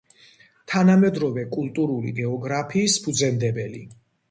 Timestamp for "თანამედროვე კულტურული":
0.71-2.15